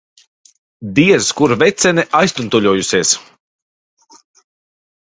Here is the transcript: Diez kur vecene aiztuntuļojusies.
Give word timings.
Diez 0.99 1.27
kur 1.41 1.53
vecene 1.65 2.07
aiztuntuļojusies. 2.23 3.13